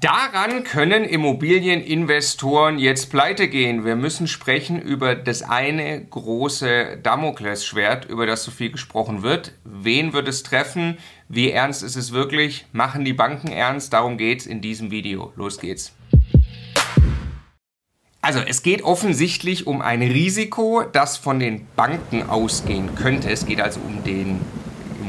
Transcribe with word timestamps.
Daran 0.00 0.64
können 0.64 1.04
Immobilieninvestoren 1.04 2.78
jetzt 2.78 3.10
pleite 3.10 3.48
gehen. 3.48 3.84
Wir 3.84 3.94
müssen 3.94 4.26
sprechen 4.26 4.80
über 4.80 5.14
das 5.14 5.42
eine 5.42 6.04
große 6.04 6.98
Damoklesschwert, 7.02 8.06
über 8.06 8.26
das 8.26 8.42
so 8.42 8.50
viel 8.50 8.72
gesprochen 8.72 9.22
wird. 9.22 9.52
Wen 9.64 10.12
wird 10.12 10.28
es 10.28 10.42
treffen? 10.42 10.98
Wie 11.28 11.50
ernst 11.50 11.82
ist 11.82 11.96
es 11.96 12.12
wirklich? 12.12 12.66
Machen 12.72 13.04
die 13.04 13.12
Banken 13.12 13.48
ernst? 13.48 13.92
Darum 13.92 14.16
geht's 14.16 14.46
in 14.46 14.60
diesem 14.60 14.90
Video. 14.90 15.32
Los 15.36 15.60
geht's. 15.60 15.92
Also 18.22 18.38
es 18.38 18.62
geht 18.62 18.82
offensichtlich 18.82 19.66
um 19.66 19.82
ein 19.82 20.00
Risiko, 20.00 20.84
das 20.90 21.16
von 21.16 21.40
den 21.40 21.66
Banken 21.76 22.28
ausgehen 22.28 22.94
könnte. 22.94 23.28
Es 23.30 23.46
geht 23.46 23.60
also 23.60 23.80
um 23.80 24.04
den 24.04 24.40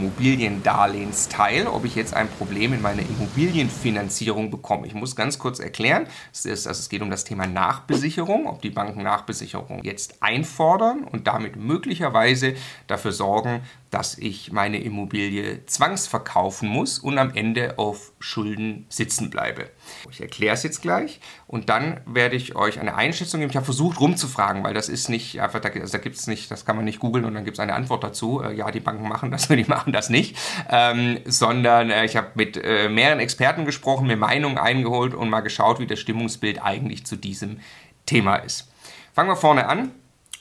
Immobiliendarlehensteil, 0.03 1.67
ob 1.67 1.85
ich 1.85 1.95
jetzt 1.95 2.13
ein 2.13 2.27
Problem 2.27 2.73
in 2.73 2.81
meiner 2.81 3.01
Immobilienfinanzierung 3.01 4.51
bekomme. 4.51 4.87
Ich 4.87 4.93
muss 4.93 5.15
ganz 5.15 5.39
kurz 5.39 5.59
erklären, 5.59 6.07
es, 6.33 6.45
ist, 6.45 6.67
also 6.67 6.79
es 6.79 6.89
geht 6.89 7.01
um 7.01 7.09
das 7.09 7.23
Thema 7.23 7.47
Nachbesicherung, 7.47 8.47
ob 8.47 8.61
die 8.61 8.69
Banken 8.69 9.03
Nachbesicherung 9.03 9.83
jetzt 9.83 10.21
einfordern 10.21 11.03
und 11.03 11.27
damit 11.27 11.55
möglicherweise 11.55 12.55
dafür 12.87 13.13
sorgen, 13.13 13.61
dass 13.93 14.17
ich 14.17 14.51
meine 14.51 14.81
Immobilie 14.81 15.67
zwangsverkaufen 15.67 16.67
muss 16.67 16.97
und 16.97 17.19
am 17.19 17.35
Ende 17.35 17.77
auf 17.77 18.11
Schulden 18.19 18.87
sitzen 18.89 19.29
bleibe. 19.29 19.69
Ich 20.09 20.19
erkläre 20.19 20.55
es 20.55 20.63
jetzt 20.63 20.81
gleich 20.81 21.19
und 21.45 21.69
dann 21.69 22.01
werde 22.07 22.35
ich 22.35 22.55
euch 22.55 22.79
eine 22.79 22.95
Einschätzung 22.95 23.39
geben. 23.39 23.51
Ich 23.51 23.55
habe 23.55 23.65
versucht 23.65 23.99
rumzufragen, 23.99 24.63
weil 24.63 24.73
das 24.73 24.89
ist 24.89 25.09
nicht 25.09 25.39
einfach, 25.39 25.59
da, 25.59 25.69
also 25.69 25.91
da 25.91 25.99
gibt 25.99 26.15
es 26.15 26.25
nicht, 26.25 26.49
das 26.49 26.65
kann 26.65 26.75
man 26.75 26.85
nicht 26.85 26.99
googeln 26.99 27.23
und 27.23 27.35
dann 27.35 27.45
gibt 27.45 27.57
es 27.57 27.59
eine 27.59 27.75
Antwort 27.75 28.03
dazu. 28.03 28.41
Äh, 28.41 28.55
ja, 28.55 28.71
die 28.71 28.79
Banken 28.79 29.07
machen 29.07 29.29
das, 29.29 29.47
die 29.49 29.63
machen 29.65 29.93
das 29.93 30.09
nicht, 30.09 30.35
ähm, 30.71 31.19
sondern 31.25 31.91
äh, 31.91 32.05
ich 32.05 32.15
habe 32.15 32.29
mit 32.33 32.57
äh, 32.57 32.89
mehreren 32.89 33.19
Experten 33.19 33.63
gesprochen, 33.63 34.07
mir 34.07 34.17
Meinungen 34.17 34.57
eingeholt 34.57 35.13
und 35.13 35.29
mal 35.29 35.41
geschaut, 35.41 35.79
wie 35.79 35.85
das 35.85 35.99
Stimmungsbild 35.99 36.63
eigentlich 36.63 37.05
zu 37.05 37.15
diesem 37.15 37.59
Thema 38.07 38.37
ist. 38.37 38.71
Fangen 39.13 39.29
wir 39.29 39.35
vorne 39.35 39.67
an. 39.67 39.91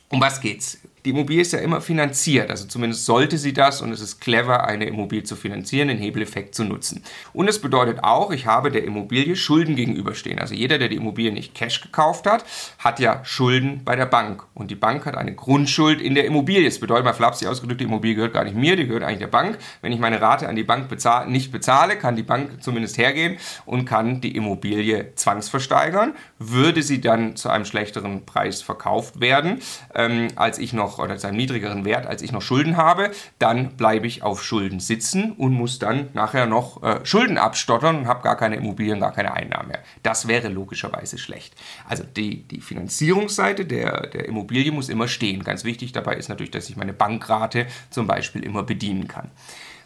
Um 0.09 0.21
was 0.21 0.41
geht's? 0.41 0.79
Die 1.05 1.11
Immobilie 1.11 1.43
ist 1.43 1.53
ja 1.53 1.59
immer 1.59 1.81
finanziert, 1.81 2.51
also 2.51 2.67
zumindest 2.67 3.07
sollte 3.07 3.37
sie 3.37 3.53
das 3.53 3.83
und 3.83 3.91
es 3.91 4.01
ist 4.01 4.21
clever, 4.21 4.65
eine 4.67 4.85
Immobilie 4.85 5.25
zu 5.25 5.35
finanzieren, 5.35 5.89
den 5.89 5.99
Hebeleffekt 5.99 6.55
zu 6.55 6.65
nutzen. 6.65 7.03
Und 7.33 7.49
es 7.49 7.61
bedeutet 7.61 8.05
auch, 8.05 8.31
ich 8.31 8.47
habe 8.47 8.71
der 8.71 8.85
Immobilie 8.85 9.35
Schulden 9.35 9.75
gegenüberstehen. 9.75 10.39
Also 10.39 10.55
jeder, 10.55 10.79
der 10.79 10.89
die 10.89 10.97
Immobilie 10.97 11.33
nicht 11.33 11.55
Cash 11.55 11.81
gekauft 11.81 12.27
hat, 12.27 12.45
hat 12.79 13.01
ja 13.01 13.25
Schulden 13.25 13.83
bei 13.85 13.97
der 13.97 14.07
Bank. 14.07 14.45
Und 14.55 14.71
die 14.71 14.77
Bank 14.77 15.05
hat 15.05 15.17
eine 15.17 15.35
Grundschuld 15.35 16.01
in 16.01 16.15
der 16.15 16.25
Immobilie. 16.25 16.65
Das 16.65 16.79
bedeutet 16.79 17.05
mal 17.05 17.13
flapsig 17.13 17.49
ausgedrückt, 17.49 17.81
die 17.81 17.87
Immobilie 17.87 18.15
gehört 18.15 18.35
gar 18.35 18.45
nicht 18.45 18.57
mir, 18.57 18.77
die 18.77 18.87
gehört 18.87 19.03
eigentlich 19.03 19.19
der 19.19 19.27
Bank. 19.27 19.59
Wenn 19.81 19.93
ich 19.93 19.99
meine 19.99 20.21
Rate 20.21 20.49
an 20.49 20.55
die 20.55 20.63
Bank 20.63 20.89
bezahl 20.89 21.29
nicht 21.29 21.51
bezahle, 21.51 21.97
kann 21.97 22.15
die 22.15 22.23
Bank 22.23 22.63
zumindest 22.63 22.97
hergehen 22.97 23.39
und 23.67 23.87
kann 23.87 24.21
die 24.21 24.37
Immobilie 24.37 25.15
zwangsversteigern. 25.17 26.15
Würde 26.39 26.83
sie 26.83 27.01
dann 27.01 27.35
zu 27.35 27.49
einem 27.49 27.65
schlechteren 27.65 28.25
Preis 28.25 28.63
verkauft 28.63 29.21
werden, 29.21 29.61
ähm, 29.95 30.29
als 30.37 30.59
ich 30.59 30.73
noch 30.73 30.92
noch 30.93 31.05
oder 31.05 31.19
zu 31.19 31.27
einem 31.27 31.37
niedrigeren 31.37 31.85
Wert, 31.85 32.07
als 32.07 32.23
ich 32.23 32.33
noch 32.33 32.43
Schulden 32.43 32.77
habe, 32.77 33.11
dann 33.39 33.77
bleibe 33.77 34.07
ich 34.07 34.23
auf 34.23 34.43
Schulden 34.43 34.81
sitzen 34.81 35.33
und 35.33 35.53
muss 35.53 35.79
dann 35.79 36.09
nachher 36.15 36.47
noch 36.47 36.83
äh, 36.83 37.05
Schulden 37.05 37.39
abstottern 37.39 37.97
und 37.97 38.07
habe 38.07 38.23
gar 38.23 38.37
keine 38.37 38.57
Immobilien, 38.57 39.01
gar 39.01 39.13
keine 39.13 39.33
Einnahmen 39.35 39.69
mehr. 39.69 39.83
Das 40.03 40.29
wäre 40.29 40.49
logischerweise 40.49 41.19
schlecht. 41.19 41.55
Also 41.89 42.05
die, 42.05 42.43
die 42.45 42.61
Finanzierungsseite 42.61 43.65
der, 43.65 44.09
der 44.09 44.27
Immobilie 44.27 44.73
muss 44.73 44.89
immer 44.89 45.09
stehen. 45.09 45.45
Ganz 45.45 45.65
wichtig 45.65 45.93
dabei 45.93 46.17
ist 46.17 46.29
natürlich, 46.29 46.51
dass 46.51 46.69
ich 46.69 46.77
meine 46.77 46.93
Bankrate 46.93 47.67
zum 47.91 48.07
Beispiel 48.07 48.45
immer 48.45 48.63
bedienen 48.63 49.09
kann. 49.09 49.31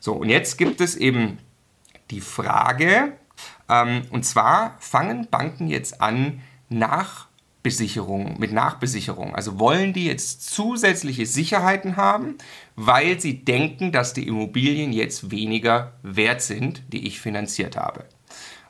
So, 0.00 0.14
und 0.14 0.28
jetzt 0.28 0.56
gibt 0.58 0.80
es 0.80 0.96
eben 0.96 1.38
die 2.10 2.20
Frage, 2.20 3.12
ähm, 3.68 4.02
und 4.10 4.24
zwar 4.24 4.76
fangen 4.78 5.28
Banken 5.30 5.68
jetzt 5.68 6.00
an, 6.00 6.40
nach 6.68 7.26
Besicherung, 7.66 8.38
mit 8.38 8.52
Nachbesicherung. 8.52 9.34
Also 9.34 9.58
wollen 9.58 9.92
die 9.92 10.06
jetzt 10.06 10.54
zusätzliche 10.54 11.26
Sicherheiten 11.26 11.96
haben, 11.96 12.36
weil 12.76 13.18
sie 13.18 13.44
denken, 13.44 13.90
dass 13.90 14.12
die 14.12 14.28
Immobilien 14.28 14.92
jetzt 14.92 15.32
weniger 15.32 15.94
wert 16.04 16.42
sind, 16.42 16.84
die 16.92 17.08
ich 17.08 17.18
finanziert 17.18 17.76
habe. 17.76 18.04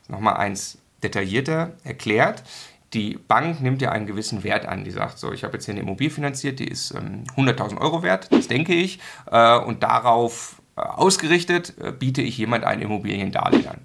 Nochmal 0.08 0.38
eins 0.38 0.78
detaillierter 1.02 1.74
erklärt. 1.84 2.42
Die 2.94 3.18
Bank 3.18 3.60
nimmt 3.60 3.82
ja 3.82 3.92
einen 3.92 4.06
gewissen 4.06 4.44
Wert 4.44 4.64
an. 4.64 4.84
Die 4.84 4.92
sagt 4.92 5.18
so, 5.18 5.30
ich 5.30 5.44
habe 5.44 5.52
jetzt 5.52 5.66
hier 5.66 5.74
eine 5.74 5.82
Immobilie 5.82 6.10
finanziert, 6.10 6.58
die 6.58 6.68
ist 6.68 6.92
ähm, 6.92 7.24
100.000 7.36 7.78
Euro 7.78 8.02
wert, 8.02 8.28
das 8.32 8.48
denke 8.48 8.72
ich. 8.72 8.98
Äh, 9.30 9.58
und 9.58 9.82
darauf 9.82 10.62
äh, 10.74 10.80
ausgerichtet 10.80 11.74
äh, 11.82 11.92
biete 11.92 12.22
ich 12.22 12.38
jemand 12.38 12.64
ein 12.64 12.80
Immobiliendarlehen 12.80 13.68
an. 13.68 13.82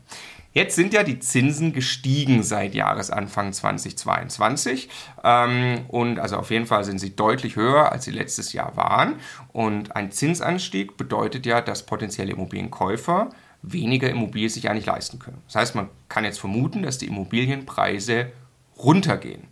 Jetzt 0.54 0.76
sind 0.76 0.94
ja 0.94 1.04
die 1.04 1.20
Zinsen 1.20 1.72
gestiegen 1.72 2.44
seit 2.44 2.76
Jahresanfang 2.76 3.54
2022 3.54 4.90
ähm, 5.24 5.86
und 5.88 6.20
also 6.20 6.36
auf 6.36 6.52
jeden 6.52 6.66
Fall 6.66 6.84
sind 6.84 7.00
sie 7.00 7.16
deutlich 7.16 7.56
höher, 7.56 7.92
als 7.92 8.04
sie 8.04 8.12
letztes 8.12 8.52
Jahr 8.52 8.76
waren. 8.76 9.16
Und 9.54 9.96
ein 9.96 10.12
Zinsanstieg 10.12 10.98
bedeutet 10.98 11.46
ja, 11.46 11.62
dass 11.62 11.86
potenzielle 11.86 12.34
Immobilienkäufer 12.34 13.30
weniger 13.62 14.10
Immobilien 14.10 14.50
sich 14.50 14.70
eigentlich 14.70 14.88
leisten 14.88 15.20
können. 15.20 15.42
Das 15.48 15.56
heißt, 15.56 15.76
man 15.76 15.90
kann 16.10 16.26
jetzt 16.26 16.40
vermuten, 16.40 16.82
dass 16.82 16.98
die 16.98 17.08
Immobilienpreise 17.08 18.32
runtergehen. 18.78 19.44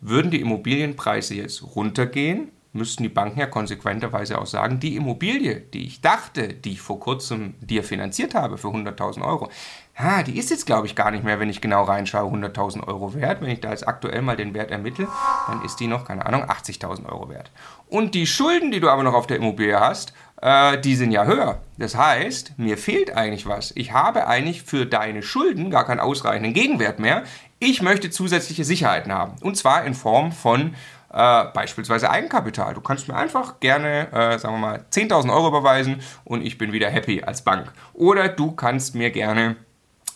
Würden 0.00 0.30
die 0.30 0.40
Immobilienpreise 0.40 1.34
jetzt 1.34 1.62
runtergehen, 1.62 2.50
müssten 2.72 3.02
die 3.02 3.08
Banken 3.08 3.38
ja 3.38 3.46
konsequenterweise 3.46 4.38
auch 4.38 4.46
sagen, 4.46 4.80
die 4.80 4.96
Immobilie, 4.96 5.60
die 5.60 5.86
ich 5.86 6.00
dachte, 6.00 6.48
die 6.48 6.72
ich 6.72 6.80
vor 6.80 6.98
kurzem 6.98 7.54
dir 7.60 7.84
finanziert 7.84 8.34
habe 8.34 8.56
für 8.56 8.68
100.000 8.68 9.22
Euro, 9.22 9.50
ah, 9.96 10.22
die 10.22 10.38
ist 10.38 10.50
jetzt, 10.50 10.64
glaube 10.64 10.86
ich, 10.86 10.94
gar 10.94 11.10
nicht 11.10 11.24
mehr, 11.24 11.38
wenn 11.38 11.50
ich 11.50 11.60
genau 11.60 11.84
reinschaue, 11.84 12.32
100.000 12.32 12.86
Euro 12.86 13.14
wert. 13.14 13.42
Wenn 13.42 13.50
ich 13.50 13.60
da 13.60 13.70
jetzt 13.70 13.86
aktuell 13.86 14.22
mal 14.22 14.36
den 14.36 14.54
Wert 14.54 14.70
ermittle, 14.70 15.06
dann 15.48 15.62
ist 15.64 15.80
die 15.80 15.86
noch, 15.86 16.06
keine 16.06 16.24
Ahnung, 16.24 16.44
80.000 16.44 17.06
Euro 17.06 17.28
wert. 17.28 17.50
Und 17.88 18.14
die 18.14 18.26
Schulden, 18.26 18.70
die 18.70 18.80
du 18.80 18.88
aber 18.88 19.02
noch 19.02 19.14
auf 19.14 19.26
der 19.26 19.36
Immobilie 19.36 19.78
hast, 19.78 20.14
äh, 20.40 20.78
die 20.80 20.96
sind 20.96 21.12
ja 21.12 21.24
höher. 21.24 21.60
Das 21.78 21.96
heißt, 21.96 22.58
mir 22.58 22.78
fehlt 22.78 23.14
eigentlich 23.14 23.46
was. 23.46 23.72
Ich 23.76 23.92
habe 23.92 24.26
eigentlich 24.26 24.62
für 24.62 24.86
deine 24.86 25.22
Schulden 25.22 25.70
gar 25.70 25.84
keinen 25.84 26.00
ausreichenden 26.00 26.54
Gegenwert 26.54 26.98
mehr. 26.98 27.24
Ich 27.58 27.80
möchte 27.80 28.10
zusätzliche 28.10 28.64
Sicherheiten 28.64 29.12
haben. 29.12 29.34
Und 29.40 29.56
zwar 29.56 29.84
in 29.84 29.94
Form 29.94 30.32
von 30.32 30.74
äh, 31.12 31.44
beispielsweise 31.52 32.10
Eigenkapital. 32.10 32.74
Du 32.74 32.80
kannst 32.80 33.08
mir 33.08 33.16
einfach 33.16 33.60
gerne, 33.60 34.12
äh, 34.12 34.38
sagen 34.38 34.54
wir 34.54 34.58
mal, 34.58 34.84
10.000 34.90 35.32
Euro 35.32 35.48
überweisen 35.48 36.00
und 36.24 36.44
ich 36.44 36.58
bin 36.58 36.72
wieder 36.72 36.88
happy 36.88 37.22
als 37.22 37.42
Bank. 37.42 37.72
Oder 37.92 38.28
du 38.28 38.52
kannst 38.52 38.94
mir 38.94 39.10
gerne 39.10 39.56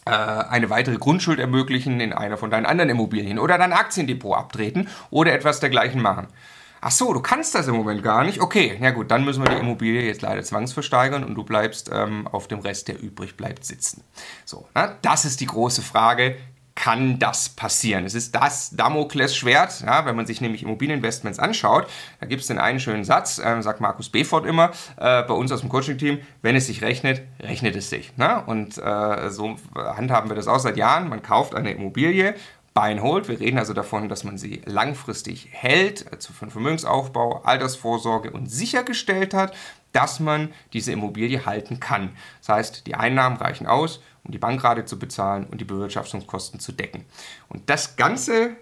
äh, 0.07 0.11
eine 0.11 0.71
weitere 0.71 0.97
Grundschuld 0.97 1.39
ermöglichen 1.39 2.01
in 2.01 2.13
einer 2.13 2.37
von 2.37 2.51
deinen 2.51 2.67
anderen 2.67 2.91
Immobilien 2.91 3.39
oder 3.39 3.59
dein 3.59 3.73
Aktiendepot 3.73 4.37
abtreten 4.37 4.89
oder 5.11 5.33
etwas 5.33 5.61
dergleichen 5.61 6.01
machen. 6.01 6.29
Ach 6.81 6.91
so, 6.91 7.13
du 7.13 7.21
kannst 7.21 7.55
das 7.55 7.69
im 7.69 7.75
Moment 7.75 8.03
gar 8.03 8.23
nicht. 8.23 8.41
Okay, 8.41 8.79
ja 8.81 8.91
gut, 8.91 9.11
dann 9.11 9.25
müssen 9.25 9.43
wir 9.43 9.51
die 9.51 9.59
Immobilie 9.59 10.03
jetzt 10.03 10.23
leider 10.23 10.43
zwangsversteigern 10.43 11.25
und 11.25 11.35
du 11.35 11.43
bleibst 11.43 11.91
ähm, 11.93 12.29
auf 12.29 12.49
dem 12.49 12.61
Rest, 12.61 12.89
der 12.89 13.03
übrig 13.03 13.37
bleibt, 13.37 13.65
sitzen. 13.65 14.05
So, 14.45 14.69
na, 14.75 14.95
das 15.03 15.25
ist 15.25 15.41
die 15.41 15.47
große 15.47 15.83
Frage 15.83 16.37
kann 16.77 17.19
das 17.19 17.49
passieren? 17.49 18.05
Es 18.05 18.15
ist 18.15 18.35
das 18.37 18.71
Damoklesschwert, 18.71 19.81
ja, 19.81 20.07
wenn 20.07 20.15
man 20.15 20.27
sich 20.27 20.41
nämlich 20.41 20.63
Immobilieninvestments 20.63 21.41
anschaut. 21.41 21.89
Da 22.21 22.27
gibt 22.27 22.43
es 22.43 22.47
den 22.47 22.59
einen 22.59 22.79
schönen 22.79 23.03
Satz, 23.03 23.39
äh, 23.39 23.61
sagt 23.63 23.81
Markus 23.81 24.09
Befort 24.09 24.47
immer, 24.47 24.71
äh, 24.97 25.23
bei 25.25 25.35
uns 25.35 25.51
aus 25.51 25.61
dem 25.61 25.71
Coaching-Team, 25.71 26.21
wenn 26.43 26.55
es 26.55 26.67
sich 26.67 26.83
rechnet, 26.83 27.23
rechnet 27.41 27.75
es 27.75 27.91
sich. 27.91 28.17
Ne? 28.17 28.45
Und 28.47 28.79
äh, 28.79 29.31
so 29.31 29.57
handhaben 29.75 30.31
wir 30.31 30.37
das 30.37 30.47
auch 30.47 30.61
seit 30.61 30.77
Jahren. 30.77 31.09
Man 31.09 31.23
kauft 31.23 31.55
eine 31.55 31.73
Immobilie, 31.73 32.35
Buy 32.75 32.93
and 32.93 33.03
Hold. 33.03 33.29
Wir 33.29 33.41
reden 33.41 33.59
also 33.59 33.73
davon, 33.73 34.11
dass 34.11 34.23
man 34.23 34.37
sie 34.37 34.61
langfristig 34.67 35.49
hält, 35.51 36.13
also 36.13 36.35
für 36.35 36.51
Vermögensaufbau, 36.51 37.41
Altersvorsorge 37.43 38.31
und 38.31 38.51
sichergestellt 38.51 39.33
hat, 39.33 39.55
dass 39.93 40.21
man 40.21 40.53
diese 40.75 40.93
Immobilie 40.93 41.47
halten 41.47 41.81
kann. 41.81 42.11
Das 42.41 42.51
heißt, 42.51 42.87
die 42.87 42.95
Einnahmen 42.95 43.39
reichen 43.39 43.67
aus, 43.67 44.03
um 44.27 44.33
die 44.33 44.39
Bankrate 44.39 44.85
zu 44.85 44.99
bezahlen 44.99 45.47
und 45.47 45.61
die 45.61 45.65
Bewirtschaftungskosten 45.65 46.61
zu 46.61 46.73
decken. 46.73 47.05
Und 47.49 47.71
das 47.71 47.97
Ganze 47.97 48.57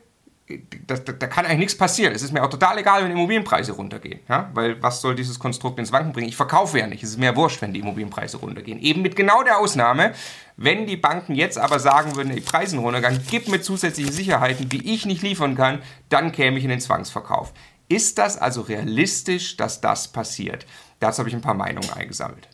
da, 0.86 0.96
da, 0.96 1.12
da, 1.12 1.26
kann 1.26 1.46
eigentlich 1.46 1.58
nichts 1.58 1.78
passieren. 1.78 2.14
Es 2.14 2.22
ist 2.22 2.32
mir 2.32 2.44
auch 2.44 2.50
total 2.50 2.76
egal, 2.76 3.02
wenn 3.02 3.10
Immobilienpreise 3.10 3.72
runtergehen. 3.72 4.20
Ja? 4.28 4.50
Weil 4.52 4.82
was 4.82 5.00
soll 5.00 5.14
dieses 5.14 5.38
Konstrukt 5.38 5.78
ins 5.78 5.90
Wanken 5.90 6.12
bringen? 6.12 6.28
Ich 6.28 6.36
verkaufe 6.36 6.78
ja 6.78 6.86
nicht. 6.86 7.02
Es 7.02 7.10
ist 7.10 7.18
mir 7.18 7.34
wurscht, 7.34 7.62
wenn 7.62 7.72
die 7.72 7.80
Immobilienpreise 7.80 8.36
runtergehen. 8.36 8.78
Eben 8.80 9.00
mit 9.00 9.16
genau 9.16 9.42
der 9.42 9.58
Ausnahme, 9.58 10.12
wenn 10.58 10.86
die 10.86 10.98
Banken 10.98 11.34
jetzt 11.34 11.56
aber 11.56 11.78
sagen 11.78 12.14
würden, 12.16 12.34
die 12.34 12.42
Preise 12.42 12.76
runtergehen, 12.76 13.22
gib 13.30 13.48
mir 13.48 13.62
zusätzliche 13.62 14.12
Sicherheiten, 14.12 14.68
die 14.68 14.92
ich 14.92 15.06
nicht 15.06 15.22
liefern 15.22 15.54
kann, 15.54 15.80
dann 16.10 16.30
käme 16.30 16.58
ich 16.58 16.64
in 16.64 16.70
den 16.70 16.80
Zwangsverkauf. 16.80 17.54
Ist 17.88 18.18
das 18.18 18.36
also 18.36 18.60
realistisch, 18.62 19.56
dass 19.56 19.80
das 19.80 20.08
passiert? 20.08 20.66
Dazu 21.00 21.20
habe 21.20 21.30
ich 21.30 21.34
ein 21.34 21.42
paar 21.42 21.54
Meinungen 21.54 21.90
eingesammelt. 21.90 22.48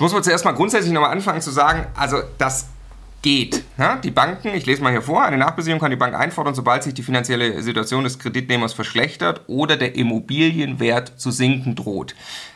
Jetzt 0.00 0.04
muss 0.04 0.14
man 0.14 0.22
zuerst 0.22 0.46
mal 0.46 0.52
grundsätzlich 0.52 0.94
nochmal 0.94 1.10
anfangen 1.10 1.42
zu 1.42 1.50
sagen, 1.50 1.86
also 1.94 2.22
das 2.38 2.70
geht. 3.20 3.62
Ja, 3.76 3.96
die 3.96 4.10
Banken, 4.10 4.48
ich 4.54 4.64
lese 4.64 4.82
mal 4.82 4.92
hier 4.92 5.02
vor, 5.02 5.22
eine 5.22 5.36
Nachbesicherung 5.36 5.78
kann 5.78 5.90
die 5.90 5.98
Bank 5.98 6.14
einfordern, 6.14 6.54
sobald 6.54 6.82
sich 6.82 6.94
die 6.94 7.02
finanzielle 7.02 7.60
Situation 7.60 8.04
des 8.04 8.18
Kreditnehmers 8.18 8.72
verschlechtert 8.72 9.42
oder 9.46 9.76
der 9.76 9.96
Immobilienwert 9.96 11.20
zu 11.20 11.30
sinken 11.30 11.74
droht. 11.74 12.14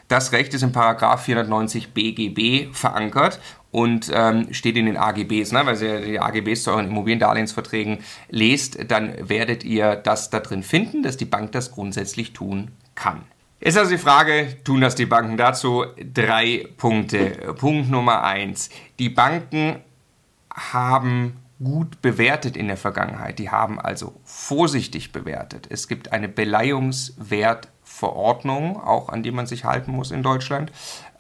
Das 0.08 0.32
Recht 0.32 0.55
ist 0.55 0.62
in 0.62 0.73
Paragraph 0.73 1.25
490 1.25 1.93
BGB 1.93 2.75
verankert 2.75 3.38
und 3.70 4.11
ähm, 4.11 4.55
steht 4.55 4.79
in 4.79 4.87
den 4.87 4.96
AGBs. 4.96 5.52
Ne? 5.52 5.67
Weil 5.67 5.82
ihr 5.82 6.00
die 6.00 6.20
AGBs 6.20 6.62
zu 6.62 6.70
euren 6.70 6.87
Immobiliendarlehensverträgen 6.87 7.99
lest, 8.31 8.91
dann 8.91 9.12
werdet 9.20 9.64
ihr 9.64 9.96
das 9.96 10.31
da 10.31 10.41
drin 10.41 10.62
finden, 10.62 11.02
dass 11.02 11.19
die 11.19 11.26
Bank 11.26 11.52
das 11.52 11.73
grundsätzlich 11.73 12.32
tun 12.32 12.70
kann. 12.94 13.20
Ist 13.60 13.78
also 13.78 13.92
die 13.92 13.98
Frage, 13.98 14.56
tun 14.64 14.80
das 14.80 14.94
die 14.94 15.06
Banken 15.06 15.36
dazu? 15.36 15.84
Drei 15.96 16.68
Punkte. 16.76 17.54
Punkt 17.58 17.90
Nummer 17.90 18.22
eins. 18.22 18.70
Die 18.98 19.08
Banken 19.08 19.80
haben 20.52 21.40
gut 21.62 22.02
bewertet 22.02 22.56
in 22.56 22.66
der 22.68 22.76
Vergangenheit. 22.76 23.38
Die 23.38 23.50
haben 23.50 23.80
also 23.80 24.20
vorsichtig 24.24 25.12
bewertet. 25.12 25.68
Es 25.70 25.88
gibt 25.88 26.12
eine 26.12 26.28
Beleihungswertverordnung, 26.28 28.78
auch 28.80 29.08
an 29.08 29.22
die 29.22 29.30
man 29.30 29.46
sich 29.46 29.64
halten 29.64 29.92
muss 29.92 30.10
in 30.10 30.22
Deutschland. 30.22 30.70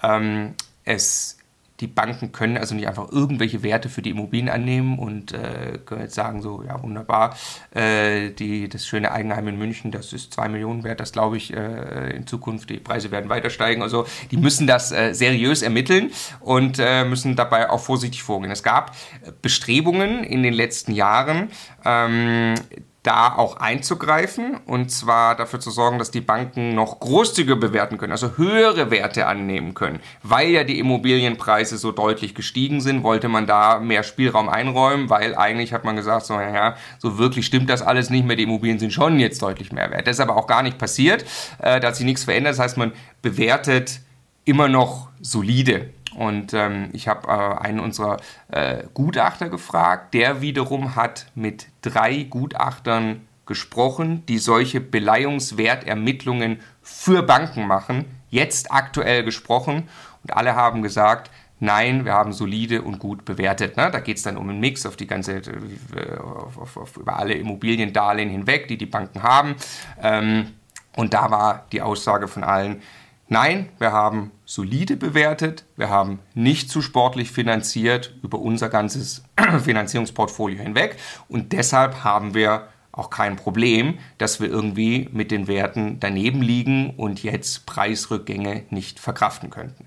Ähm, 0.02 0.54
es 0.84 1.38
die 1.80 1.88
Banken 1.88 2.30
können 2.30 2.56
also 2.56 2.74
nicht 2.74 2.86
einfach 2.86 3.10
irgendwelche 3.10 3.62
Werte 3.64 3.88
für 3.88 4.00
die 4.00 4.10
Immobilien 4.10 4.48
annehmen 4.48 4.98
und 4.98 5.32
äh, 5.32 5.78
können 5.84 6.02
jetzt 6.02 6.14
sagen, 6.14 6.40
so, 6.40 6.62
ja, 6.62 6.80
wunderbar, 6.80 7.36
äh, 7.74 8.30
die, 8.30 8.68
das 8.68 8.86
schöne 8.86 9.10
Eigenheim 9.10 9.48
in 9.48 9.58
München, 9.58 9.90
das 9.90 10.12
ist 10.12 10.32
zwei 10.32 10.48
Millionen 10.48 10.84
wert, 10.84 11.00
das 11.00 11.12
glaube 11.12 11.36
ich 11.36 11.52
äh, 11.52 12.14
in 12.14 12.28
Zukunft, 12.28 12.70
die 12.70 12.78
Preise 12.78 13.10
werden 13.10 13.28
weiter 13.28 13.50
steigen. 13.50 13.82
Also 13.82 14.06
die 14.30 14.36
müssen 14.36 14.68
das 14.68 14.92
äh, 14.92 15.14
seriös 15.14 15.62
ermitteln 15.62 16.12
und 16.40 16.78
äh, 16.78 17.04
müssen 17.04 17.34
dabei 17.34 17.68
auch 17.70 17.80
vorsichtig 17.80 18.22
vorgehen. 18.22 18.52
Es 18.52 18.62
gab 18.62 18.94
Bestrebungen 19.42 20.22
in 20.22 20.44
den 20.44 20.54
letzten 20.54 20.92
Jahren, 20.92 21.50
ähm, 21.84 22.54
da 23.04 23.34
auch 23.34 23.58
einzugreifen 23.58 24.56
und 24.66 24.90
zwar 24.90 25.36
dafür 25.36 25.60
zu 25.60 25.70
sorgen, 25.70 25.98
dass 25.98 26.10
die 26.10 26.22
Banken 26.22 26.74
noch 26.74 27.00
großzügiger 27.00 27.56
bewerten 27.56 27.98
können, 27.98 28.12
also 28.12 28.38
höhere 28.38 28.90
Werte 28.90 29.26
annehmen 29.26 29.74
können. 29.74 30.00
Weil 30.22 30.48
ja 30.48 30.64
die 30.64 30.78
Immobilienpreise 30.78 31.76
so 31.76 31.92
deutlich 31.92 32.34
gestiegen 32.34 32.80
sind, 32.80 33.02
wollte 33.02 33.28
man 33.28 33.46
da 33.46 33.78
mehr 33.78 34.04
Spielraum 34.04 34.48
einräumen, 34.48 35.10
weil 35.10 35.36
eigentlich 35.36 35.74
hat 35.74 35.84
man 35.84 35.96
gesagt, 35.96 36.24
so, 36.24 36.40
ja, 36.40 36.76
so 36.98 37.18
wirklich 37.18 37.44
stimmt 37.44 37.68
das 37.68 37.82
alles 37.82 38.08
nicht 38.08 38.26
mehr, 38.26 38.36
die 38.36 38.44
Immobilien 38.44 38.78
sind 38.78 38.92
schon 38.92 39.20
jetzt 39.20 39.42
deutlich 39.42 39.70
mehr 39.70 39.90
wert. 39.90 40.06
Das 40.06 40.16
ist 40.16 40.20
aber 40.20 40.36
auch 40.36 40.46
gar 40.46 40.62
nicht 40.62 40.78
passiert, 40.78 41.26
äh, 41.58 41.80
da 41.80 41.88
hat 41.88 41.96
sich 41.96 42.06
nichts 42.06 42.24
verändert, 42.24 42.54
das 42.54 42.58
heißt, 42.58 42.78
man 42.78 42.92
bewertet 43.20 44.00
immer 44.46 44.68
noch 44.68 45.08
solide. 45.20 45.90
Und 46.16 46.54
ähm, 46.54 46.90
ich 46.92 47.08
habe 47.08 47.28
äh, 47.28 47.64
einen 47.64 47.80
unserer 47.80 48.18
äh, 48.50 48.84
Gutachter 48.94 49.48
gefragt, 49.48 50.14
der 50.14 50.40
wiederum 50.40 50.96
hat 50.96 51.26
mit 51.34 51.66
drei 51.82 52.22
Gutachtern 52.24 53.26
gesprochen, 53.46 54.24
die 54.26 54.38
solche 54.38 54.80
Beleihungswertermittlungen 54.80 56.60
für 56.82 57.22
Banken 57.22 57.66
machen, 57.66 58.04
jetzt 58.30 58.72
aktuell 58.72 59.24
gesprochen. 59.24 59.88
Und 60.22 60.36
alle 60.36 60.54
haben 60.54 60.82
gesagt, 60.82 61.30
Nein, 61.60 62.04
wir 62.04 62.12
haben 62.12 62.32
solide 62.32 62.82
und 62.82 62.98
gut 62.98 63.24
bewertet. 63.24 63.76
Ne? 63.76 63.88
Da 63.90 64.00
geht 64.00 64.16
es 64.16 64.24
dann 64.24 64.36
um 64.36 64.50
einen 64.50 64.60
Mix 64.60 64.84
auf 64.84 64.96
die 64.96 65.06
ganze, 65.06 65.36
äh, 65.36 66.18
auf, 66.18 66.58
auf, 66.58 66.76
auf, 66.76 66.96
über 66.96 67.16
alle 67.16 67.34
Immobiliendarlehen 67.34 68.28
hinweg, 68.28 68.68
die 68.68 68.76
die 68.76 68.86
Banken 68.86 69.22
haben. 69.22 69.54
Ähm, 70.02 70.52
und 70.96 71.14
da 71.14 71.30
war 71.30 71.66
die 71.72 71.80
Aussage 71.80 72.28
von 72.28 72.44
allen, 72.44 72.82
Nein, 73.28 73.70
wir 73.78 73.92
haben 73.92 74.32
solide 74.44 74.96
bewertet, 74.96 75.64
wir 75.76 75.88
haben 75.88 76.18
nicht 76.34 76.70
zu 76.70 76.82
sportlich 76.82 77.30
finanziert 77.30 78.14
über 78.22 78.38
unser 78.38 78.68
ganzes 78.68 79.24
Finanzierungsportfolio 79.64 80.62
hinweg 80.62 80.96
und 81.28 81.52
deshalb 81.52 82.04
haben 82.04 82.34
wir 82.34 82.68
auch 82.92 83.10
kein 83.10 83.36
Problem, 83.36 83.98
dass 84.18 84.40
wir 84.40 84.48
irgendwie 84.48 85.08
mit 85.12 85.30
den 85.30 85.48
Werten 85.48 85.98
daneben 86.00 86.42
liegen 86.42 86.90
und 86.90 87.22
jetzt 87.22 87.66
Preisrückgänge 87.66 88.64
nicht 88.70 89.00
verkraften 89.00 89.50
könnten. 89.50 89.86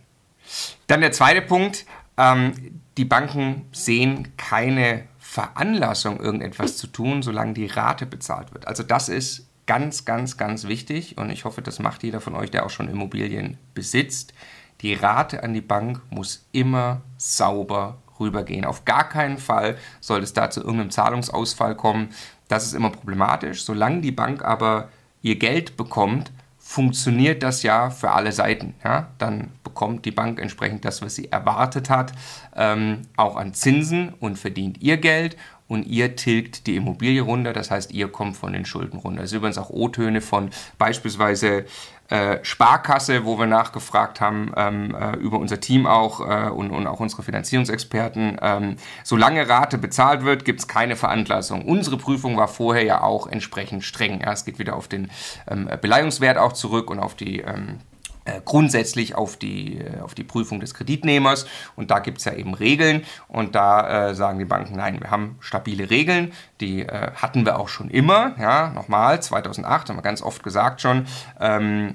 Dann 0.88 1.02
der 1.02 1.12
zweite 1.12 1.42
Punkt, 1.42 1.86
ähm, 2.18 2.82
die 2.98 3.06
Banken 3.06 3.68
sehen 3.72 4.36
keine 4.38 5.04
Veranlassung, 5.20 6.20
irgendetwas 6.20 6.78
zu 6.78 6.88
tun, 6.88 7.22
solange 7.22 7.54
die 7.54 7.68
Rate 7.68 8.06
bezahlt 8.06 8.54
wird. 8.54 8.68
Also 8.68 8.84
das 8.84 9.08
ist 9.08 9.48
ganz, 9.68 10.06
ganz, 10.06 10.38
ganz 10.38 10.68
wichtig 10.68 11.18
und 11.18 11.30
ich 11.30 11.46
hoffe, 11.46 11.62
das 11.62 11.80
macht 11.80 12.04
jeder 12.04 12.22
von 12.22 12.36
euch, 12.36 12.50
der 12.50 12.66
auch 12.66 12.70
schon 12.70 12.90
Immobilien 12.90 13.58
besitzt. 13.74 14.34
Die 14.82 14.94
Rate 14.94 15.44
an 15.44 15.54
die 15.54 15.62
Bank 15.62 16.02
muss 16.10 16.48
immer 16.52 17.02
sauber 17.18 17.98
rübergehen. 18.20 18.66
Auf 18.66 18.86
gar 18.86 19.08
keinen 19.08 19.38
Fall 19.38 19.78
soll 20.00 20.24
es 20.24 20.34
da 20.34 20.50
zu 20.50 20.62
irgendeinem 20.62 20.92
Zahlungsausfall 20.92 21.76
kommen. 21.76 22.10
Das 22.48 22.66
ist 22.66 22.74
immer 22.74 22.90
problematisch. 22.90 23.64
Solange 23.64 24.02
die 24.02 24.12
Bank 24.12 24.44
aber 24.44 24.90
ihr 25.22 25.38
Geld 25.38 25.78
bekommt, 25.78 26.32
funktioniert 26.58 27.44
das 27.44 27.64
ja 27.64 27.90
für 27.90 28.12
alle 28.12 28.32
Seiten. 28.32 28.76
Ja? 28.84 29.08
Dann 29.18 29.52
bekommt 29.64 30.06
die 30.06 30.12
Bank 30.12 30.40
entsprechend 30.40 30.86
das, 30.86 31.02
was 31.02 31.16
sie 31.16 31.32
erwartet 31.32 31.90
hat, 31.90 32.12
ähm, 32.56 33.04
auch 33.16 33.36
an 33.38 33.54
Zinsen 33.54 34.14
und 34.20 34.38
verdient 34.38 34.82
ihr 34.82 34.98
Geld 34.98 35.38
und 35.68 35.86
ihr 35.88 36.16
tilgt 36.16 36.68
die 36.68 36.76
Immobilie 36.76 37.22
runter, 37.22 37.54
das 37.54 37.72
heißt, 37.72 37.92
ihr 37.92 38.08
kommt 38.08 38.38
von 38.38 38.54
den 38.54 38.66
Schulden 38.66 38.98
runter. 39.00 39.22
Das 39.22 39.32
ist 39.32 39.38
übrigens 39.38 39.58
auch 39.58 39.70
O-Töne 39.70 40.22
von 40.22 40.50
beispielsweise 40.78 41.66
äh, 42.10 42.40
Sparkasse, 42.42 43.26
wo 43.26 43.38
wir 43.38 43.48
nachgefragt 43.48 44.22
haben 44.22 44.54
ähm, 44.56 44.96
äh, 44.96 45.18
über 45.18 45.40
unser 45.40 45.60
Team 45.60 45.86
auch 45.86 46.22
äh, 46.22 46.50
und, 46.50 46.72
und, 46.72 46.88
auch 46.88 47.02
unsere 47.02 47.22
Finanzierungsexperten. 47.22 48.38
Ähm, 48.42 48.78
solange 49.04 49.50
Rate 49.50 49.78
bezahlt 49.78 50.24
wird, 50.24 50.46
gibt 50.46 50.62
es 50.62 50.70
keine 50.70 50.96
Veranlassung. 50.96 51.66
Unsere 51.66 51.98
Prüfung 51.98 52.38
war 52.38 52.48
vorher 52.48 52.84
ja 52.84 53.02
auch 53.02 53.28
entsprechend 53.28 53.84
streng. 53.84 54.22
Ja, 54.22 54.32
es 54.32 54.46
geht 54.46 54.58
wieder 54.58 54.78
auf 54.78 54.88
den 54.88 55.12
ähm, 55.50 55.68
Beleihungswert 55.82 56.38
auch 56.38 56.54
zurück 56.54 56.90
und 56.90 57.00
auf 57.00 57.14
die 57.16 57.42
ähm, 57.42 57.80
äh, 57.80 57.97
grundsätzlich 58.44 59.16
auf 59.16 59.38
die, 59.38 59.80
äh, 59.80 60.02
auf 60.02 60.14
die 60.14 60.24
Prüfung 60.24 60.60
des 60.60 60.74
Kreditnehmers. 60.74 61.48
Und 61.76 61.92
da 61.92 62.00
gibt 62.00 62.20
es 62.20 62.26
ja 62.26 62.34
eben 62.34 62.54
Regeln. 62.54 63.04
Und 63.28 63.56
da 63.56 64.10
äh, 64.10 64.16
sagen 64.16 64.40
die 64.40 64.46
Banken, 64.46 64.76
nein, 64.76 65.00
wir 65.02 65.12
haben 65.12 65.38
stabile 65.40 65.90
Regeln. 65.90 66.34
Die 66.62 66.82
äh, 66.82 67.12
hatten 67.16 67.46
wir 67.46 67.60
auch 67.60 67.70
schon 67.70 67.90
immer. 67.90 68.36
Ja, 68.40 68.70
nochmal, 68.70 69.22
2008 69.22 69.90
haben 69.90 69.98
wir 69.98 70.04
ganz 70.04 70.22
oft 70.22 70.44
gesagt 70.44 70.82
schon. 70.82 71.08
Ähm, 71.40 71.94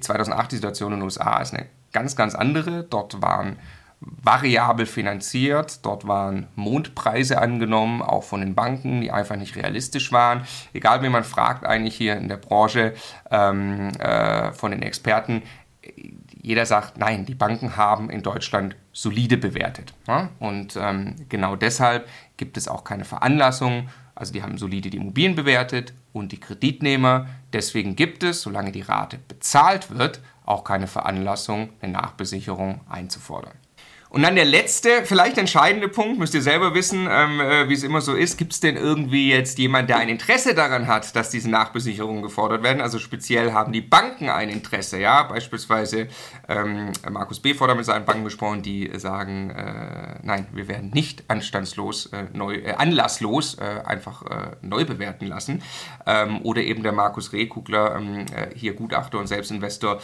2008 0.00 0.44
äh, 0.44 0.48
die 0.48 0.56
Situation 0.56 0.92
in 0.92 1.00
den 1.00 1.04
USA 1.04 1.40
ist 1.40 1.54
eine 1.54 1.66
ganz, 1.92 2.16
ganz 2.16 2.34
andere. 2.34 2.84
Dort 2.84 3.22
waren 3.22 3.56
variabel 4.00 4.86
finanziert. 4.86 5.84
Dort 5.84 6.06
waren 6.06 6.46
Mondpreise 6.54 7.40
angenommen, 7.40 8.02
auch 8.02 8.24
von 8.24 8.40
den 8.40 8.54
Banken, 8.54 9.00
die 9.00 9.10
einfach 9.10 9.36
nicht 9.36 9.56
realistisch 9.56 10.12
waren. 10.12 10.42
Egal, 10.72 11.02
wie 11.02 11.08
man 11.08 11.24
fragt, 11.24 11.64
eigentlich 11.64 11.96
hier 11.96 12.16
in 12.16 12.28
der 12.28 12.36
Branche 12.36 12.94
ähm, 13.30 13.90
äh, 13.98 14.52
von 14.52 14.70
den 14.70 14.82
Experten, 14.82 15.42
jeder 16.42 16.66
sagt, 16.66 16.98
nein, 16.98 17.26
die 17.26 17.34
Banken 17.34 17.76
haben 17.76 18.10
in 18.10 18.22
Deutschland 18.22 18.76
solide 18.92 19.36
bewertet. 19.36 19.94
Ja? 20.06 20.30
Und 20.38 20.76
ähm, 20.80 21.16
genau 21.28 21.56
deshalb 21.56 22.08
gibt 22.36 22.56
es 22.56 22.68
auch 22.68 22.84
keine 22.84 23.04
Veranlassung. 23.04 23.88
Also 24.14 24.32
die 24.32 24.42
haben 24.42 24.56
solide 24.56 24.88
die 24.88 24.96
Immobilien 24.96 25.34
bewertet 25.34 25.92
und 26.12 26.32
die 26.32 26.40
Kreditnehmer. 26.40 27.26
Deswegen 27.52 27.96
gibt 27.96 28.22
es, 28.22 28.42
solange 28.42 28.72
die 28.72 28.80
Rate 28.82 29.18
bezahlt 29.28 29.90
wird, 29.90 30.20
auch 30.44 30.64
keine 30.64 30.86
Veranlassung, 30.86 31.70
eine 31.80 31.92
Nachbesicherung 31.92 32.80
einzufordern. 32.88 33.54
Und 34.08 34.22
dann 34.22 34.36
der 34.36 34.44
letzte, 34.44 35.04
vielleicht 35.04 35.36
entscheidende 35.36 35.88
Punkt, 35.88 36.18
müsst 36.18 36.32
ihr 36.32 36.40
selber 36.40 36.74
wissen, 36.74 37.08
ähm, 37.10 37.40
äh, 37.40 37.68
wie 37.68 37.74
es 37.74 37.82
immer 37.82 38.00
so 38.00 38.14
ist. 38.14 38.38
Gibt 38.38 38.52
es 38.52 38.60
denn 38.60 38.76
irgendwie 38.76 39.30
jetzt 39.30 39.58
jemand, 39.58 39.90
der 39.90 39.98
ein 39.98 40.08
Interesse 40.08 40.54
daran 40.54 40.86
hat, 40.86 41.14
dass 41.16 41.28
diese 41.30 41.50
Nachbesicherungen 41.50 42.22
gefordert 42.22 42.62
werden? 42.62 42.80
Also 42.80 42.98
speziell 42.98 43.52
haben 43.52 43.72
die 43.72 43.80
Banken 43.80 44.30
ein 44.30 44.48
Interesse, 44.48 45.00
ja. 45.00 45.24
Beispielsweise 45.24 46.08
ähm, 46.48 46.92
Markus 47.10 47.40
B. 47.40 47.52
fordert 47.52 47.76
mit 47.76 47.84
seinen 47.84 48.04
Banken 48.04 48.24
gesprochen, 48.24 48.62
die 48.62 48.90
sagen, 48.96 49.50
äh, 49.50 50.20
nein, 50.22 50.46
wir 50.52 50.68
werden 50.68 50.90
nicht 50.90 51.24
anstandslos, 51.28 52.06
äh, 52.06 52.26
neu, 52.32 52.54
äh, 52.54 52.74
anlasslos 52.74 53.58
äh, 53.58 53.82
einfach 53.84 54.22
äh, 54.22 54.56
neu 54.62 54.84
bewerten 54.84 55.26
lassen. 55.26 55.62
Ähm, 56.06 56.40
oder 56.42 56.62
eben 56.62 56.84
der 56.84 56.92
Markus 56.92 57.32
Rehkugler, 57.32 57.96
ähm, 57.96 58.24
hier 58.54 58.74
Gutachter 58.74 59.18
und 59.18 59.26
Selbstinvestor, 59.26 60.00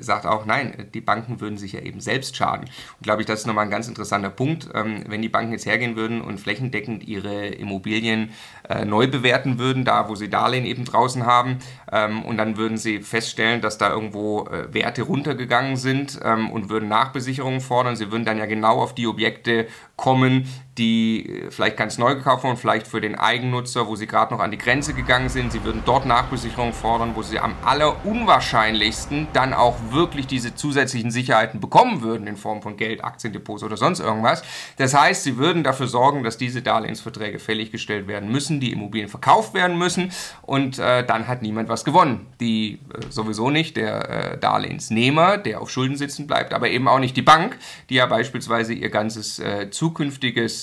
sagt 0.00 0.26
auch, 0.26 0.44
nein, 0.46 0.88
die 0.92 1.00
Banken 1.00 1.40
würden 1.40 1.56
sich 1.58 1.72
ja 1.72 1.80
eben 1.80 2.00
selbst 2.00 2.17
selbst 2.18 2.36
schaden. 2.36 2.64
Und 2.64 3.02
glaube 3.02 3.22
ich, 3.22 3.26
das 3.26 3.40
ist 3.40 3.46
nochmal 3.46 3.64
ein 3.64 3.70
ganz 3.70 3.86
interessanter 3.86 4.30
Punkt. 4.30 4.68
Ähm, 4.74 5.04
wenn 5.06 5.22
die 5.22 5.28
Banken 5.28 5.52
jetzt 5.52 5.66
hergehen 5.66 5.94
würden 5.94 6.20
und 6.20 6.40
flächendeckend 6.40 7.06
ihre 7.06 7.46
Immobilien 7.46 8.30
äh, 8.68 8.84
neu 8.84 9.06
bewerten 9.06 9.58
würden, 9.58 9.84
da 9.84 10.08
wo 10.08 10.16
sie 10.16 10.28
Darlehen 10.28 10.64
eben 10.64 10.84
draußen 10.84 11.24
haben, 11.24 11.58
ähm, 11.92 12.24
und 12.24 12.36
dann 12.36 12.56
würden 12.56 12.76
sie 12.76 13.00
feststellen, 13.02 13.60
dass 13.60 13.78
da 13.78 13.90
irgendwo 13.90 14.46
äh, 14.46 14.72
Werte 14.74 15.02
runtergegangen 15.02 15.76
sind 15.76 16.18
ähm, 16.24 16.50
und 16.50 16.70
würden 16.70 16.88
Nachbesicherungen 16.88 17.60
fordern. 17.60 17.94
Sie 17.94 18.10
würden 18.10 18.24
dann 18.24 18.38
ja 18.38 18.46
genau 18.46 18.80
auf 18.80 18.94
die 18.94 19.06
Objekte 19.06 19.68
kommen, 19.96 20.48
die 20.78 21.28
äh, 21.28 21.50
vielleicht 21.50 21.76
ganz 21.76 21.98
neu 21.98 22.14
gekauft 22.14 22.44
wurden, 22.44 22.56
vielleicht 22.56 22.86
für 22.86 23.00
den 23.00 23.16
Eigennutzer, 23.16 23.86
wo 23.86 23.96
sie 23.96 24.06
gerade 24.06 24.32
noch 24.32 24.40
an 24.40 24.50
die 24.50 24.58
Grenze 24.58 24.94
gegangen 24.94 25.28
sind. 25.28 25.52
Sie 25.52 25.64
würden 25.64 25.82
dort 25.84 26.06
Nachbesicherungen 26.06 26.72
fordern, 26.72 27.12
wo 27.14 27.22
sie 27.22 27.38
am 27.38 27.54
allerunwahrscheinlichsten 27.64 29.28
dann 29.32 29.52
auch 29.52 29.76
wirklich 29.90 30.26
diese 30.26 30.54
zusätzlichen 30.54 31.10
Sicherheiten 31.10 31.60
bekommen 31.60 32.02
würden 32.02 32.26
in 32.26 32.36
Form 32.36 32.62
von 32.62 32.76
Geld, 32.76 33.04
Aktiendepots 33.04 33.62
oder 33.62 33.76
sonst 33.76 34.00
irgendwas. 34.00 34.42
Das 34.76 34.94
heißt, 34.94 35.24
sie 35.24 35.36
würden 35.36 35.64
dafür 35.64 35.88
sorgen, 35.88 36.22
dass 36.22 36.38
diese 36.38 36.62
Darlehensverträge 36.62 37.38
fälliggestellt 37.38 38.06
werden 38.06 38.30
müssen, 38.30 38.60
die 38.60 38.72
Immobilien 38.72 39.08
verkauft 39.08 39.54
werden 39.54 39.76
müssen 39.76 40.12
und 40.42 40.78
äh, 40.78 41.04
dann 41.04 41.26
hat 41.26 41.42
niemand 41.42 41.68
was 41.68 41.84
gewonnen. 41.84 42.26
Die 42.40 42.74
äh, 42.94 43.10
sowieso 43.10 43.50
nicht, 43.50 43.76
der 43.76 44.08
äh, 44.08 44.38
Darlehensnehmer, 44.38 45.38
der 45.38 45.60
auf 45.60 45.70
Schulden 45.70 45.96
sitzen 45.96 46.26
bleibt, 46.26 46.52
aber 46.54 46.68
eben 46.68 46.86
auch 46.88 46.98
nicht 46.98 47.16
die 47.16 47.22
Bank, 47.22 47.58
die 47.90 47.94
ja 47.96 48.06
beispielsweise 48.06 48.72
ihr 48.72 48.90
ganzes 48.90 49.38
äh, 49.38 49.70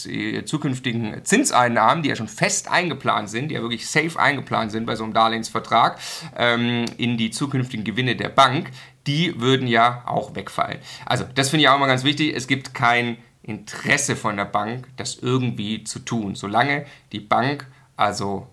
zukünftiges 0.05 0.75
zukünftigen 0.75 1.23
Zinseinnahmen, 1.23 2.03
die 2.03 2.09
ja 2.09 2.15
schon 2.15 2.27
fest 2.27 2.69
eingeplant 2.69 3.29
sind, 3.29 3.49
die 3.49 3.55
ja 3.55 3.61
wirklich 3.61 3.87
safe 3.87 4.19
eingeplant 4.19 4.71
sind 4.71 4.85
bei 4.85 4.95
so 4.95 5.03
einem 5.03 5.13
Darlehensvertrag, 5.13 5.99
ähm, 6.37 6.85
in 6.97 7.17
die 7.17 7.31
zukünftigen 7.31 7.83
Gewinne 7.83 8.15
der 8.15 8.29
Bank, 8.29 8.71
die 9.07 9.39
würden 9.39 9.67
ja 9.67 10.03
auch 10.05 10.35
wegfallen. 10.35 10.79
Also 11.05 11.25
das 11.35 11.49
finde 11.49 11.63
ich 11.63 11.69
auch 11.69 11.75
immer 11.75 11.87
ganz 11.87 12.03
wichtig. 12.03 12.35
Es 12.35 12.47
gibt 12.47 12.73
kein 12.73 13.17
Interesse 13.43 14.15
von 14.15 14.37
der 14.37 14.45
Bank, 14.45 14.87
das 14.97 15.19
irgendwie 15.19 15.83
zu 15.83 15.99
tun, 15.99 16.35
solange 16.35 16.85
die 17.11 17.19
Bank 17.19 17.67
also 17.95 18.47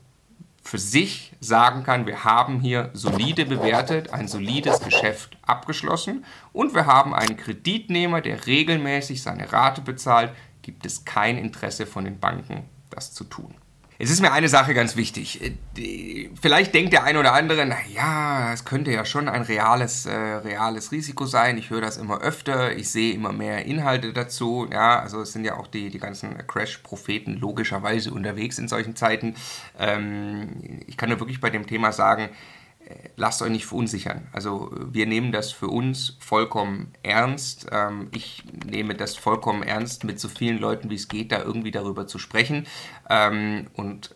für 0.63 0.79
sich 0.79 1.33
sagen 1.41 1.83
kann, 1.83 2.07
wir 2.07 2.25
haben 2.25 2.61
hier 2.61 2.91
solide 2.93 3.47
bewertet, 3.47 4.13
ein 4.13 4.29
solides 4.29 4.81
Geschäft 4.81 5.37
abgeschlossen 5.43 6.25
und 6.53 6.75
wir 6.75 6.87
haben 6.87 7.15
einen 7.15 7.37
Kreditnehmer, 7.37 8.21
der 8.21 8.47
regelmäßig 8.47 9.23
seine 9.23 9.53
Rate 9.53 9.81
bezahlt, 9.81 10.31
gibt 10.63 10.87
es 10.87 11.05
kein 11.05 11.37
Interesse 11.37 11.87
von 11.87 12.05
den 12.05 12.19
Banken, 12.19 12.65
das 12.91 13.13
zu 13.13 13.25
tun. 13.25 13.55
Es 13.99 14.11
ist 14.11 14.21
mir 14.21 14.33
eine 14.33 14.49
Sache 14.49 14.75
ganz 14.75 14.97
wichtig. 14.97 15.41
Äh, 15.77 16.29
vielleicht 16.41 16.75
denkt 16.75 16.93
der 16.93 17.05
eine 17.05 17.21
oder 17.21 17.35
andere, 17.35 17.65
naja, 17.67 18.53
es 18.53 18.65
könnte 18.65 18.91
ja 18.91 19.05
schon 19.05 19.29
ein 19.29 19.43
reales, 19.43 20.07
äh, 20.07 20.13
reales 20.13 20.91
Risiko 20.91 21.25
sein. 21.25 21.57
Ich 21.57 21.71
höre 21.71 21.83
das 21.83 21.99
immer 21.99 22.21
öfter, 22.21 22.75
ich 22.75 22.91
sehe 22.91 23.15
immer 23.15 23.33
mehr 23.33 23.65
Inhalte 23.65 24.13
dazu. 24.13 24.67
Ja, 24.73 24.99
also 24.99 25.21
es 25.21 25.33
sind 25.33 25.45
ja 25.45 25.57
auch 25.57 25.69
die, 25.69 25.89
die 25.89 26.01
ganzen 26.01 26.37
Crash-Propheten 26.49 27.35
logischerweise 27.35 28.11
unterwegs 28.11 28.59
in 28.59 28.67
solchen 28.67 28.97
Zeiten. 28.97 29.37
Ähm, 29.79 30.81
ich 30.89 30.97
kann 30.97 31.09
nur 31.09 31.21
wirklich 31.21 31.41
bei 31.41 31.51
dem 31.51 31.69
Thema 31.69 31.93
sagen, 31.93 32.31
lasst 33.17 33.43
euch 33.43 33.51
nicht 33.51 33.67
verunsichern. 33.67 34.29
Also 34.33 34.71
wir 34.73 35.07
nehmen 35.07 35.33
das 35.33 35.53
für 35.53 35.69
uns 35.69 36.17
vollkommen 36.21 36.93
ernst. 37.03 37.67
Ähm, 37.71 38.09
ich 38.13 38.45
nehme 38.65 38.95
das 38.95 39.17
vollkommen 39.17 39.63
ernst, 39.63 40.05
mit 40.05 40.21
so 40.21 40.29
vielen 40.29 40.59
Leuten 40.59 40.91
wie 40.91 40.95
es 40.95 41.09
geht, 41.09 41.33
da 41.33 41.43
irgendwie 41.43 41.71
darüber 41.71 42.07
zu 42.07 42.19
sprechen 42.19 42.67
ähm, 43.11 43.67
und 43.75 44.15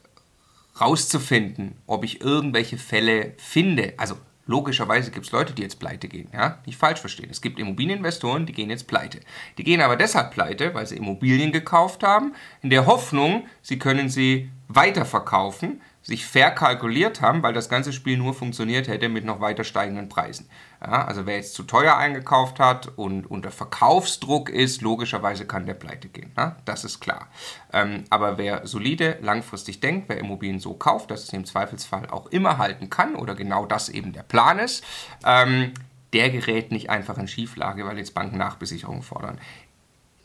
rauszufinden, 0.80 1.76
ob 1.86 2.04
ich 2.04 2.20
irgendwelche 2.20 2.78
Fälle 2.78 3.34
finde. 3.38 3.94
Also 3.96 4.16
logischerweise 4.46 5.10
gibt 5.10 5.26
es 5.26 5.32
Leute, 5.32 5.52
die 5.52 5.62
jetzt 5.62 5.78
pleite 5.78 6.08
gehen. 6.08 6.28
Ja? 6.32 6.58
Nicht 6.66 6.78
falsch 6.78 7.00
verstehen. 7.00 7.28
Es 7.30 7.40
gibt 7.40 7.58
Immobilieninvestoren, 7.58 8.46
die 8.46 8.52
gehen 8.52 8.70
jetzt 8.70 8.86
pleite. 8.86 9.20
Die 9.58 9.64
gehen 9.64 9.80
aber 9.80 9.96
deshalb 9.96 10.32
pleite, 10.32 10.74
weil 10.74 10.86
sie 10.86 10.96
Immobilien 10.96 11.52
gekauft 11.52 12.02
haben, 12.02 12.34
in 12.62 12.70
der 12.70 12.86
Hoffnung, 12.86 13.46
sie 13.62 13.78
können 13.78 14.08
sie 14.08 14.50
weiterverkaufen 14.68 15.80
sich 16.06 16.24
verkalkuliert 16.24 17.20
haben, 17.20 17.42
weil 17.42 17.52
das 17.52 17.68
ganze 17.68 17.92
Spiel 17.92 18.16
nur 18.16 18.32
funktioniert 18.32 18.86
hätte 18.86 19.08
mit 19.08 19.24
noch 19.24 19.40
weiter 19.40 19.64
steigenden 19.64 20.08
Preisen. 20.08 20.48
Ja, 20.80 21.04
also 21.04 21.26
wer 21.26 21.34
jetzt 21.34 21.54
zu 21.54 21.64
teuer 21.64 21.96
eingekauft 21.96 22.60
hat 22.60 22.96
und 22.96 23.28
unter 23.28 23.50
Verkaufsdruck 23.50 24.48
ist, 24.48 24.82
logischerweise 24.82 25.46
kann 25.46 25.66
der 25.66 25.74
pleite 25.74 26.06
gehen. 26.06 26.30
Ja, 26.36 26.54
das 26.64 26.84
ist 26.84 27.00
klar. 27.00 27.26
Ähm, 27.72 28.04
aber 28.08 28.38
wer 28.38 28.68
solide, 28.68 29.18
langfristig 29.20 29.80
denkt, 29.80 30.08
wer 30.08 30.18
Immobilien 30.18 30.60
so 30.60 30.74
kauft, 30.74 31.10
dass 31.10 31.24
es 31.24 31.32
im 31.32 31.44
Zweifelsfall 31.44 32.08
auch 32.08 32.26
immer 32.26 32.58
halten 32.58 32.88
kann 32.88 33.16
oder 33.16 33.34
genau 33.34 33.66
das 33.66 33.88
eben 33.88 34.12
der 34.12 34.22
Plan 34.22 34.60
ist, 34.60 34.84
ähm, 35.24 35.74
der 36.12 36.30
gerät 36.30 36.70
nicht 36.70 36.88
einfach 36.88 37.18
in 37.18 37.26
Schieflage, 37.26 37.84
weil 37.84 37.98
jetzt 37.98 38.14
Banken 38.14 38.38
Nachbesicherungen 38.38 39.02
fordern. 39.02 39.40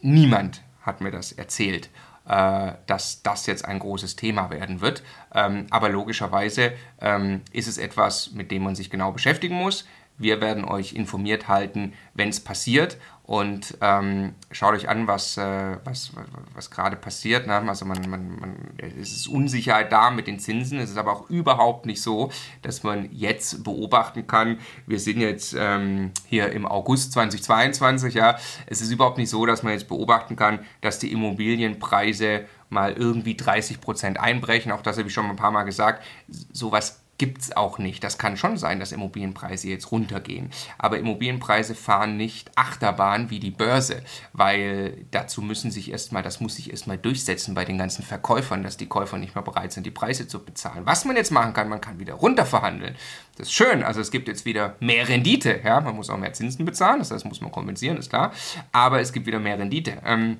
Niemand 0.01 0.61
hat 0.83 1.01
mir 1.01 1.09
das 1.09 1.31
erzählt 1.31 1.89
äh, 2.20 2.20
dass 2.31 3.23
das 3.23 3.45
jetzt 3.45 3.65
ein 3.65 3.79
großes 3.79 4.15
Thema 4.15 4.49
werden 4.49 4.79
wird. 4.81 5.03
Ähm, 5.33 5.67
aber 5.69 5.89
logischerweise 5.89 6.73
ähm, 7.01 7.41
ist 7.51 7.67
es 7.67 7.77
etwas, 7.77 8.31
mit 8.31 8.51
dem 8.51 8.63
man 8.63 8.75
sich 8.75 8.89
genau 8.89 9.11
beschäftigen 9.11 9.55
muss. 9.55 9.85
Wir 10.21 10.41
werden 10.41 10.65
euch 10.65 10.93
informiert 10.93 11.47
halten, 11.47 11.93
wenn 12.13 12.29
es 12.29 12.39
passiert. 12.39 12.97
Und 13.23 13.77
ähm, 13.79 14.35
schaut 14.51 14.73
euch 14.73 14.89
an, 14.89 15.07
was, 15.07 15.37
äh, 15.37 15.77
was, 15.85 16.13
was, 16.15 16.25
was 16.53 16.69
gerade 16.69 16.97
passiert. 16.97 17.47
Ne? 17.47 17.53
Also 17.53 17.85
man, 17.85 18.01
man, 18.09 18.39
man, 18.39 18.55
es 18.77 19.13
ist 19.13 19.27
Unsicherheit 19.27 19.91
da 19.91 20.11
mit 20.11 20.27
den 20.27 20.37
Zinsen. 20.37 20.79
Es 20.79 20.89
ist 20.89 20.97
aber 20.97 21.13
auch 21.13 21.29
überhaupt 21.29 21.85
nicht 21.85 22.01
so, 22.01 22.29
dass 22.61 22.83
man 22.83 23.09
jetzt 23.11 23.63
beobachten 23.63 24.27
kann, 24.27 24.59
wir 24.85 24.99
sind 24.99 25.21
jetzt 25.21 25.55
ähm, 25.57 26.11
hier 26.27 26.51
im 26.51 26.65
August 26.65 27.13
2022, 27.13 28.15
ja. 28.15 28.37
Es 28.65 28.81
ist 28.81 28.91
überhaupt 28.91 29.17
nicht 29.17 29.29
so, 29.29 29.45
dass 29.45 29.63
man 29.63 29.71
jetzt 29.71 29.87
beobachten 29.87 30.35
kann, 30.35 30.59
dass 30.81 30.99
die 30.99 31.13
Immobilienpreise 31.13 32.45
mal 32.69 32.91
irgendwie 32.93 33.37
30 33.37 33.79
Prozent 33.79 34.19
einbrechen. 34.19 34.73
Auch 34.73 34.81
das 34.81 34.97
habe 34.97 35.07
ich 35.07 35.13
schon 35.13 35.25
ein 35.25 35.35
paar 35.37 35.51
Mal 35.51 35.63
gesagt. 35.63 36.03
Sowas 36.51 37.01
gibt 37.21 37.43
es 37.43 37.55
auch 37.55 37.77
nicht. 37.77 38.03
Das 38.03 38.17
kann 38.17 38.35
schon 38.35 38.57
sein, 38.57 38.79
dass 38.79 38.91
Immobilienpreise 38.91 39.69
jetzt 39.69 39.91
runtergehen. 39.91 40.49
Aber 40.79 40.97
Immobilienpreise 40.97 41.75
fahren 41.75 42.17
nicht 42.17 42.49
Achterbahn 42.55 43.29
wie 43.29 43.39
die 43.39 43.51
Börse, 43.51 44.01
weil 44.33 45.05
dazu 45.11 45.43
müssen 45.43 45.69
sich 45.69 45.91
erstmal, 45.91 46.23
das 46.23 46.39
muss 46.39 46.55
sich 46.55 46.71
erstmal 46.71 46.97
durchsetzen 46.97 47.53
bei 47.53 47.63
den 47.63 47.77
ganzen 47.77 48.01
Verkäufern, 48.01 48.63
dass 48.63 48.75
die 48.75 48.87
Käufer 48.87 49.19
nicht 49.19 49.35
mehr 49.35 49.43
bereit 49.43 49.71
sind, 49.71 49.85
die 49.85 49.91
Preise 49.91 50.27
zu 50.27 50.43
bezahlen. 50.43 50.87
Was 50.87 51.05
man 51.05 51.15
jetzt 51.15 51.29
machen 51.29 51.53
kann, 51.53 51.69
man 51.69 51.79
kann 51.79 51.99
wieder 51.99 52.15
runterverhandeln. 52.15 52.95
Das 53.37 53.49
ist 53.49 53.53
schön. 53.53 53.83
Also 53.83 54.01
es 54.01 54.09
gibt 54.09 54.27
jetzt 54.27 54.45
wieder 54.45 54.75
mehr 54.79 55.07
Rendite. 55.07 55.61
Ja, 55.63 55.79
man 55.79 55.95
muss 55.95 56.09
auch 56.09 56.17
mehr 56.17 56.33
Zinsen 56.33 56.65
bezahlen, 56.65 56.97
das 56.97 57.11
heißt, 57.11 57.25
muss 57.25 57.39
man 57.39 57.51
kompensieren, 57.51 57.97
ist 57.97 58.09
klar. 58.09 58.31
Aber 58.71 58.99
es 58.99 59.13
gibt 59.13 59.27
wieder 59.27 59.39
mehr 59.39 59.59
Rendite. 59.59 60.01
Ähm, 60.03 60.39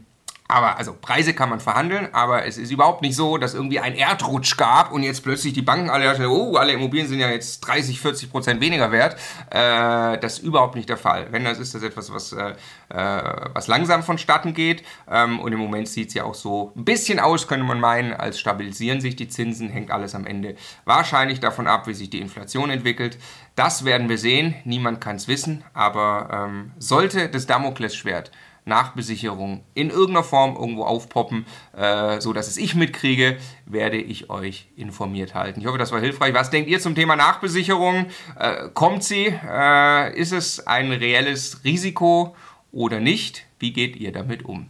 aber 0.52 0.78
also 0.78 0.94
Preise 1.00 1.34
kann 1.34 1.50
man 1.50 1.60
verhandeln, 1.60 2.10
aber 2.14 2.46
es 2.46 2.58
ist 2.58 2.72
überhaupt 2.72 3.02
nicht 3.02 3.16
so, 3.16 3.38
dass 3.38 3.54
irgendwie 3.54 3.80
ein 3.80 3.96
Erdrutsch 3.96 4.58
gab 4.58 4.92
und 4.92 5.04
jetzt 5.04 5.24
plötzlich 5.24 5.54
die 5.54 5.62
Banken 5.62 5.90
alle, 5.90 6.30
oh, 6.30 6.56
alle 6.56 6.74
Immobilien 6.74 7.08
sind 7.08 7.20
ja 7.20 7.30
jetzt 7.30 7.62
30, 7.62 8.00
40 8.00 8.32
Prozent 8.32 8.62
weniger 8.62 8.92
wert. 8.92 9.16
Äh, 9.50 10.20
das 10.20 10.40
ist 10.40 10.44
überhaupt 10.44 10.76
nicht 10.76 10.90
der 10.90 10.98
Fall. 10.98 11.28
Wenn 11.32 11.46
das 11.46 11.60
ist 11.60 11.74
das 11.74 11.84
etwas, 11.84 12.14
was, 12.14 12.34
äh, 12.34 12.54
äh, 12.90 13.50
was 13.54 13.68
langsam 13.68 14.04
vonstatten 14.04 14.54
geht. 14.54 14.84
Ähm, 15.10 15.40
und 15.40 15.54
im 15.54 15.60
Moment 15.60 15.88
sieht 15.88 16.10
es 16.10 16.14
ja 16.14 16.26
auch 16.26 16.36
so 16.36 16.74
ein 16.76 16.86
bisschen 16.86 17.20
aus, 17.20 17.48
könnte 17.48 17.66
man 17.66 17.80
meinen, 17.80 18.14
als 18.14 18.40
stabilisieren 18.40 19.02
sich 19.02 19.16
die 19.16 19.30
Zinsen, 19.30 19.70
hängt 19.70 19.92
alles 19.92 20.16
am 20.16 20.26
Ende 20.26 20.56
wahrscheinlich 20.86 21.40
davon 21.40 21.68
ab, 21.68 21.88
wie 21.88 21.94
sich 21.94 22.10
die 22.10 22.20
Inflation 22.20 22.70
entwickelt. 22.70 23.18
Das 23.56 23.86
werden 23.86 24.10
wir 24.10 24.18
sehen. 24.18 24.56
Niemand 24.66 25.02
kann 25.02 25.16
es 25.16 25.28
wissen, 25.28 25.64
aber 25.74 26.30
ähm, 26.32 26.72
sollte 26.78 27.30
das 27.30 27.48
Damoklesschwert 27.48 28.32
Nachbesicherung 28.66 29.64
in 29.74 29.90
irgendeiner 29.90 30.24
Form 30.24 30.56
irgendwo 30.56 30.84
aufpoppen, 30.84 31.46
äh, 31.76 32.22
so 32.22 32.34
dass 32.34 32.48
es 32.48 32.58
ich 32.58 32.76
mitkriege, 32.76 33.38
werde 33.66 33.98
ich 33.98 34.30
euch 34.30 34.68
informiert 34.76 35.34
halten. 35.34 35.62
Ich 35.62 35.68
hoffe, 35.68 35.78
das 35.78 35.92
war 35.92 36.00
hilfreich. 36.00 36.34
Was 36.34 36.50
denkt 36.50 36.70
ihr 36.70 36.80
zum 36.80 36.96
Thema 36.96 37.16
Nachbesicherung? 37.16 38.08
Äh, 38.38 38.70
kommt 38.74 39.04
sie? 39.04 39.34
Äh, 39.48 40.16
ist 40.18 40.32
es 40.32 40.68
ein 40.68 40.92
reelles 40.92 41.64
Risiko 41.64 42.36
oder 42.72 43.00
nicht? 43.00 43.46
Wie 43.60 43.74
geht 43.74 43.96
ihr 43.96 44.12
damit 44.12 44.46
um? 44.46 44.70